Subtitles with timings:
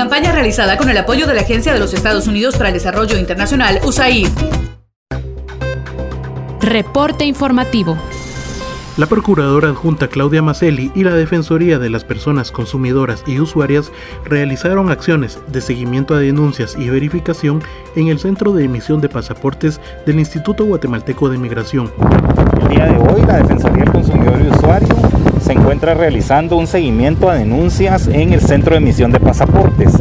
[0.00, 3.18] Campaña realizada con el apoyo de la Agencia de los Estados Unidos para el Desarrollo
[3.18, 4.28] Internacional, USAID.
[6.62, 7.98] Reporte informativo.
[9.00, 13.90] La Procuradora Adjunta Claudia Macelli y la Defensoría de las Personas Consumidoras y Usuarias
[14.26, 17.62] realizaron acciones de seguimiento a denuncias y verificación
[17.96, 21.90] en el Centro de Emisión de Pasaportes del Instituto Guatemalteco de Migración.
[22.60, 24.94] El día de hoy, la Defensoría del Consumidor y Usuario
[25.40, 29.94] se encuentra realizando un seguimiento a denuncias en el Centro de Emisión de Pasaportes.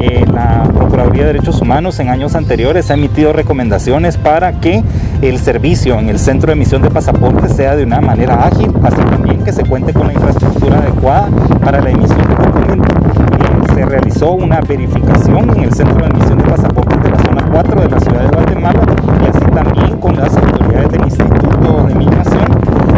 [0.00, 4.84] Eh, la Procuraduría de Derechos Humanos en años anteriores ha emitido recomendaciones para que
[5.22, 8.96] el servicio en el Centro de Emisión de Pasaportes sea de una manera ágil, así
[8.96, 11.28] también que se cuente con la infraestructura adecuada
[11.62, 13.16] para la emisión de documentos.
[13.16, 17.48] Eh, se realizó una verificación en el Centro de Emisión de Pasaportes de la zona
[17.50, 18.80] 4 de la ciudad de Guatemala
[19.22, 22.46] y así también con las autoridades del Instituto de Migración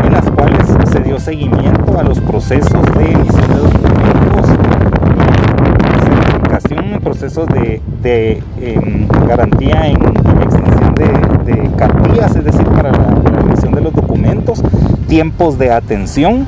[0.05, 4.47] en las cuales se dio seguimiento a los procesos de emisión de documentos,
[6.05, 10.36] certificación, procesos de, de em, garantía en, en
[11.47, 14.61] de, cartillas, es decir, para la, la emisión de los documentos,
[15.09, 16.47] tiempos de atención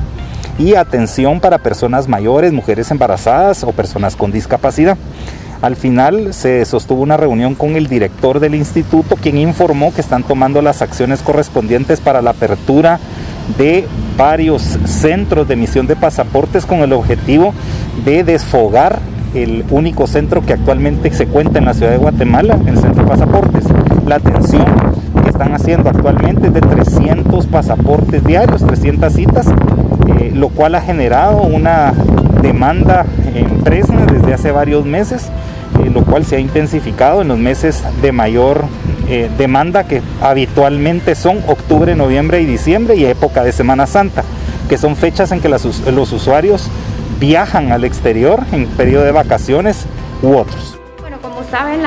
[0.57, 4.97] y atención para personas mayores, mujeres embarazadas o personas con discapacidad.
[5.61, 10.23] Al final se sostuvo una reunión con el director del instituto, quien informó que están
[10.23, 12.99] tomando las acciones correspondientes para la apertura
[13.57, 13.85] de
[14.17, 17.53] varios centros de emisión de pasaportes con el objetivo
[18.05, 18.99] de desfogar
[19.33, 23.09] el único centro que actualmente se cuenta en la ciudad de Guatemala, el centro de
[23.09, 23.65] pasaportes.
[24.05, 24.65] La atención
[25.39, 29.47] están haciendo actualmente es de 300 pasaportes diarios, 300 citas,
[30.19, 31.93] eh, lo cual ha generado una
[32.41, 35.29] demanda en Presna desde hace varios meses,
[35.81, 38.65] eh, lo cual se ha intensificado en los meses de mayor
[39.07, 44.25] eh, demanda que habitualmente son octubre, noviembre y diciembre y época de Semana Santa,
[44.67, 46.69] que son fechas en que las, los usuarios
[47.17, 49.85] viajan al exterior en periodo de vacaciones
[50.21, 50.78] u otros.
[51.51, 51.81] Saben,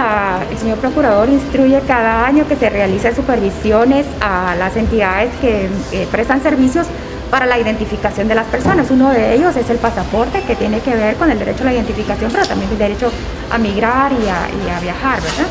[0.50, 6.08] el señor procurador instruye cada año que se realicen supervisiones a las entidades que eh,
[6.10, 6.88] prestan servicios
[7.30, 8.90] para la identificación de las personas.
[8.90, 11.74] Uno de ellos es el pasaporte, que tiene que ver con el derecho a la
[11.74, 13.12] identificación, pero también el derecho
[13.52, 15.46] a migrar y a viajar, ¿verdad?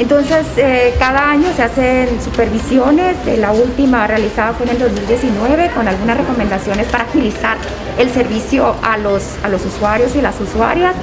[0.00, 5.70] Entonces, eh, cada año se hacen supervisiones, eh, la última realizada fue en el 2019
[5.74, 7.58] con algunas recomendaciones para agilizar
[7.98, 10.94] el servicio a los, a los usuarios y las usuarias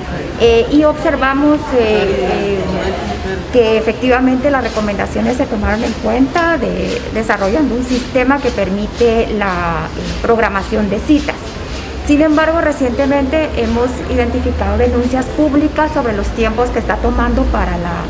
[0.41, 1.59] eh, y observamos
[3.53, 9.89] que efectivamente las recomendaciones se tomaron en cuenta de, desarrollando un sistema que permite la
[10.23, 11.35] programación de citas.
[12.07, 18.05] Sin embargo, recientemente hemos identificado denuncias públicas sobre los tiempos que está tomando para la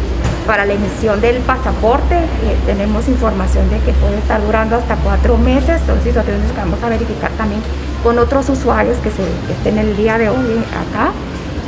[0.47, 2.15] para la emisión del pasaporte.
[2.15, 6.81] Eh, tenemos información de que puede estar durando hasta cuatro meses, son situaciones que vamos
[6.81, 7.61] a verificar también
[8.01, 11.11] con otros usuarios que, se, que estén el día de hoy acá.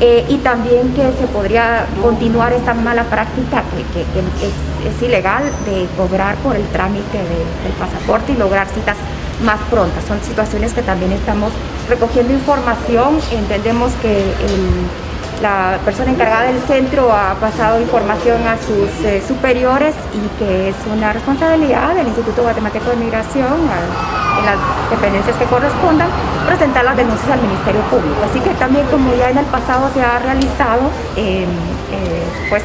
[0.01, 3.63] Eh, y también que se podría continuar esta mala práctica
[3.93, 8.95] que, es, ilegal de cobrar por el trámite de, del pasaporte y lograr citas
[9.43, 10.05] más prontas.
[10.05, 11.51] Son situaciones que también estamos
[11.89, 13.19] recogiendo información.
[13.31, 14.87] Entendemos que el
[15.41, 20.75] la persona encargada del centro ha pasado información a sus eh, superiores y que es
[20.91, 24.57] una responsabilidad del Instituto Guatemalteco de Migración, en las
[24.89, 26.09] dependencias que correspondan,
[26.45, 28.15] presentar las denuncias al Ministerio Público.
[28.29, 31.45] Así que también como ya en el pasado se ha realizado, eh,
[31.91, 32.63] eh, pues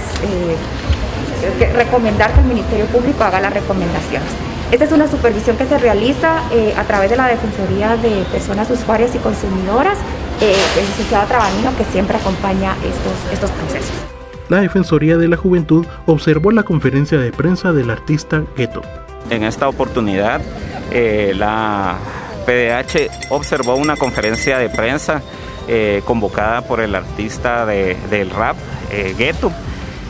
[1.75, 4.28] recomendar que el Ministerio Público haga las recomendaciones.
[4.72, 6.39] Esta es una supervisión que se realiza
[6.77, 9.98] a través de la Defensoría de Personas Usuarias y Consumidoras,
[10.41, 14.15] eh, el licenciado Trabanino, que siempre acompaña estos, estos procesos.
[14.48, 18.83] La Defensoría de la Juventud observó la conferencia de prensa del artista Gueto.
[19.31, 20.42] En esta oportunidad,
[20.91, 21.97] eh, la
[22.45, 25.22] PDH observó una conferencia de prensa
[25.66, 28.57] eh, convocada por el artista de, del rap,
[28.91, 29.51] eh, Gueto,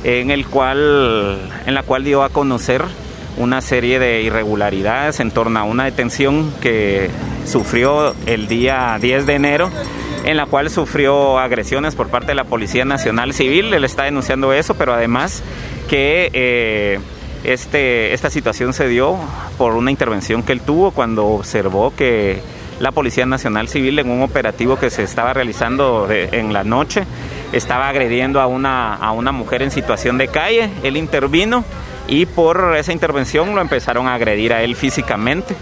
[0.02, 2.82] en, el cual, en la cual dio a conocer
[3.36, 7.08] una serie de irregularidades en torno a una detención que
[7.46, 9.70] sufrió el día 10 de enero
[10.24, 13.72] en la cual sufrió agresiones por parte de la Policía Nacional Civil.
[13.72, 15.42] Él está denunciando eso, pero además
[15.88, 16.98] que eh,
[17.44, 19.16] este, esta situación se dio
[19.58, 22.40] por una intervención que él tuvo cuando observó que
[22.80, 27.04] la Policía Nacional Civil en un operativo que se estaba realizando en la noche.
[27.52, 30.70] Estaba agrediendo a una, a una mujer en situación de calle.
[30.82, 31.64] Él intervino
[32.08, 35.54] y por esa intervención lo empezaron a agredir a él físicamente.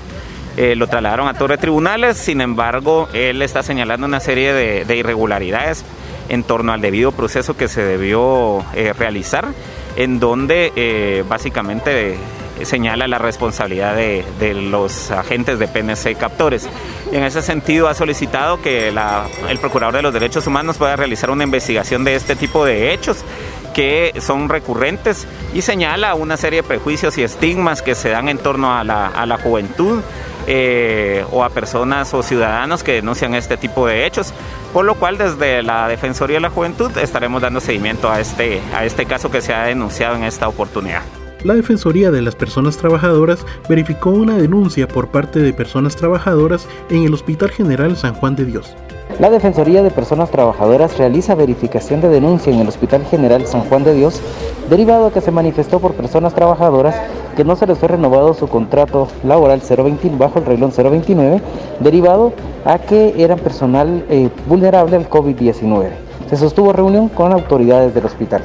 [0.57, 5.85] Eh, lo trasladaron a torre tribunales, sin embargo, él está señalando una serie de, irregularidades
[6.29, 9.49] en torno al debido proceso que se debió eh, realizar,
[9.97, 12.17] en donde eh, básicamente
[12.65, 16.69] señala la responsabilidad de, los agentes de PNC captores.
[17.11, 21.45] En ese sentido ha solicitado que el Procurador de los Derechos Humanos pueda realizar una
[21.45, 23.25] investigación de este tipo de hechos
[23.73, 28.39] que son recurrentes y señala una serie de prejuicios y estigmas que se dan en
[28.39, 30.03] torno a la, juventud
[30.47, 34.33] eh, o a personas o ciudadanos que denuncian este tipo de hechos,
[34.73, 38.85] por lo cual desde la Defensoría de la Juventud estaremos dando seguimiento a este, a
[38.85, 41.03] este caso que se ha denunciado en esta oportunidad.
[41.45, 47.03] La Defensoría de las Personas Trabajadoras verificó una denuncia por parte de personas trabajadoras en
[47.03, 48.77] el Hospital General San Juan de Dios.
[49.19, 53.85] La Defensoría de Personas Trabajadoras realiza verificación de denuncia en el Hospital General San Juan
[53.85, 54.21] de Dios,
[54.71, 56.97] derivado a que se manifestó por personas trabajadoras
[57.37, 61.41] que no se les fue renovado su contrato laboral 020 bajo el reglón 029,
[61.81, 62.33] derivado
[62.65, 65.89] a que eran personal eh, vulnerable al COVID-19.
[66.29, 68.43] Se sostuvo reunión con autoridades del hospital.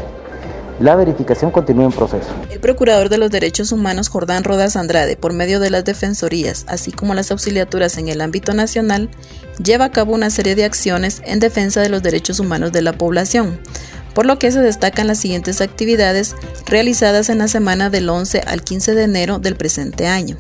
[0.79, 2.27] La verificación continúa en proceso.
[2.51, 6.91] El Procurador de los Derechos Humanos, Jordán Rodas Andrade, por medio de las defensorías, así
[6.91, 9.09] como las auxiliaturas en el ámbito nacional,
[9.63, 12.93] lleva a cabo una serie de acciones en defensa de los derechos humanos de la
[12.93, 13.59] población,
[14.13, 16.35] por lo que se destacan las siguientes actividades
[16.67, 20.37] realizadas en la semana del 11 al 15 de enero del presente año.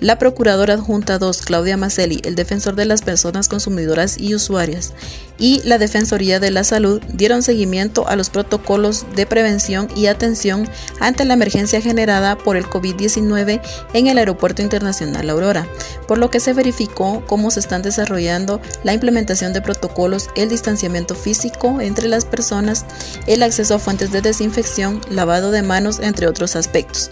[0.00, 4.92] La Procuradora Adjunta 2, Claudia Macelli, el Defensor de las Personas Consumidoras y Usuarias,
[5.38, 10.68] y la Defensoría de la Salud dieron seguimiento a los protocolos de prevención y atención
[11.00, 13.62] ante la emergencia generada por el COVID-19
[13.94, 15.66] en el Aeropuerto Internacional Aurora,
[16.06, 21.14] por lo que se verificó cómo se están desarrollando la implementación de protocolos, el distanciamiento
[21.14, 22.84] físico entre las personas,
[23.26, 27.10] el acceso a fuentes de desinfección, lavado de manos, entre otros aspectos.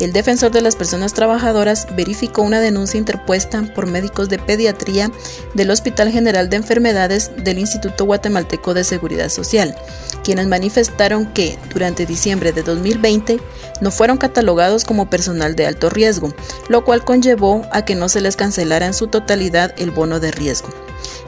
[0.00, 5.10] El defensor de las personas trabajadoras verificó una denuncia interpuesta por médicos de pediatría
[5.52, 9.76] del Hospital General de Enfermedades del Instituto Guatemalteco de Seguridad Social,
[10.24, 13.40] quienes manifestaron que durante diciembre de 2020
[13.82, 16.32] no fueron catalogados como personal de alto riesgo,
[16.70, 20.30] lo cual conllevó a que no se les cancelara en su totalidad el bono de
[20.30, 20.70] riesgo.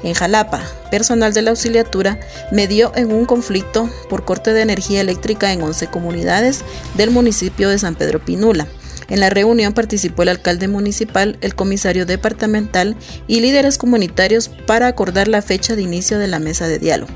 [0.02, 2.18] En Jalapa, personal de la auxiliatura
[2.50, 6.64] medió en un conflicto por corte de energía eléctrica en 11 comunidades
[6.94, 8.61] del municipio de San Pedro Pinula.
[9.08, 12.96] En la reunión participó el alcalde municipal, el comisario departamental
[13.26, 17.12] y líderes comunitarios para acordar la fecha de inicio de la mesa de diálogo.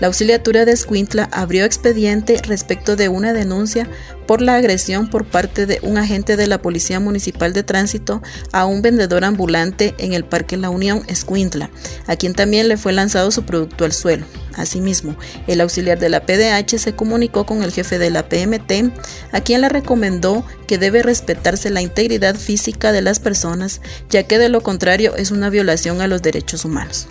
[0.00, 3.88] La auxiliatura de Escuintla abrió expediente respecto de una denuncia
[4.26, 8.22] por la agresión por parte de un agente de la Policía Municipal de Tránsito
[8.52, 11.70] a un vendedor ambulante en el Parque La Unión Escuintla,
[12.06, 14.26] a quien también le fue lanzado su producto al suelo.
[14.54, 15.16] Asimismo,
[15.46, 18.92] el auxiliar de la PDH se comunicó con el jefe de la PMT,
[19.32, 23.80] a quien le recomendó que debe respetarse la integridad física de las personas,
[24.10, 27.06] ya que de lo contrario es una violación a los derechos humanos.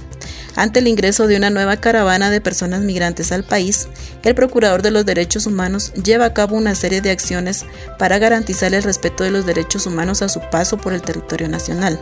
[0.57, 3.87] Ante el ingreso de una nueva caravana de personas migrantes al país,
[4.23, 7.63] el Procurador de los Derechos Humanos lleva a cabo una serie de acciones
[7.99, 12.01] para garantizar el respeto de los derechos humanos a su paso por el territorio nacional,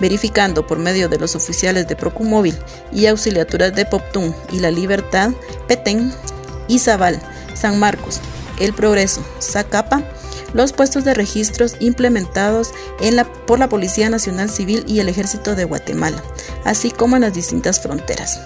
[0.00, 2.56] verificando por medio de los oficiales de Procumóvil
[2.92, 5.30] y auxiliaturas de Poptún y La Libertad,
[5.68, 6.12] Petén,
[6.66, 7.22] Izabal,
[7.54, 8.20] San Marcos,
[8.58, 10.02] El Progreso, Zacapa,
[10.54, 12.72] los puestos de registros implementados
[13.46, 16.22] por la Policía Nacional Civil y el Ejército de Guatemala,
[16.64, 18.40] así como en las distintas fronteras.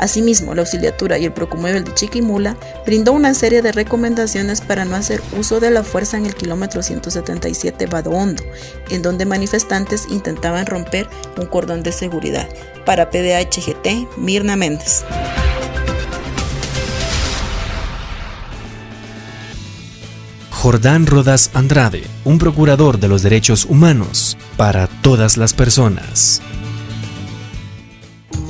[0.00, 2.56] Asimismo, la auxiliatura y el Procumuevel de Chiquimula
[2.86, 6.82] brindó una serie de recomendaciones para no hacer uso de la fuerza en el kilómetro
[6.82, 8.42] 177 Vado Hondo,
[8.88, 11.06] en donde manifestantes intentaban romper
[11.36, 12.48] un cordón de seguridad.
[12.86, 15.04] Para PDHGT, Mirna Méndez.
[20.60, 26.42] Jordán Rodas Andrade, un procurador de los derechos humanos para todas las personas.